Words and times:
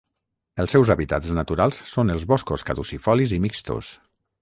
Els 0.63 0.73
seus 0.75 0.91
hàbitats 0.93 1.35
naturals 1.41 1.79
són 1.93 2.15
els 2.17 2.27
boscos 2.35 2.67
caducifolis 2.71 3.39
i 3.41 3.45
mixtos. 3.49 3.97